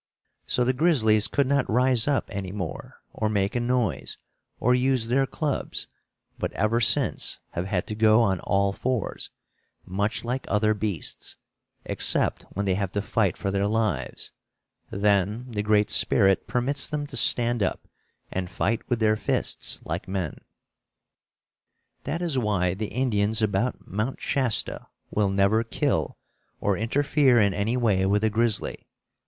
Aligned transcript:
So 0.47 0.63
the 0.63 0.73
grizzlies 0.73 1.27
could 1.27 1.45
not 1.45 1.69
rise 1.69 2.07
up 2.07 2.27
any 2.33 2.51
more, 2.51 3.03
or 3.13 3.29
make 3.29 3.55
a 3.55 3.59
noise, 3.59 4.17
or 4.59 4.73
use 4.73 5.09
their 5.09 5.27
clubs, 5.27 5.85
but 6.39 6.51
ever 6.53 6.79
since 6.79 7.37
have 7.51 7.67
had 7.67 7.85
to 7.85 7.93
go 7.93 8.23
on 8.23 8.39
all 8.39 8.73
fours, 8.73 9.29
much 9.85 10.25
like 10.25 10.43
other 10.47 10.73
beasts, 10.73 11.35
except 11.85 12.41
when 12.53 12.65
they 12.65 12.73
have 12.73 12.91
to 12.93 13.01
fight 13.03 13.37
for 13.37 13.51
their 13.51 13.67
lives; 13.67 14.31
then 14.89 15.45
the 15.51 15.61
Great 15.61 15.91
Spirit 15.91 16.47
permits 16.47 16.87
them 16.87 17.05
to 17.05 17.15
stand 17.15 17.61
up 17.61 17.87
and 18.31 18.49
fight 18.49 18.81
with 18.89 18.99
their 18.99 19.15
fists 19.15 19.81
like 19.85 20.07
men. 20.07 20.39
That 22.05 22.23
is 22.23 22.39
why 22.39 22.73
the 22.73 22.87
Indians 22.87 23.43
about 23.43 23.85
Mount 23.87 24.19
Shasta 24.19 24.87
will 25.11 25.29
never 25.29 25.63
kill 25.63 26.17
or 26.59 26.75
interfere 26.75 27.39
in 27.39 27.53
any 27.53 27.77
way 27.77 28.03
with 28.07 28.23
a 28.23 28.31
grizzly. 28.31 28.87